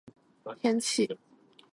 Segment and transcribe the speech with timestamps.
[0.59, 1.15] 天气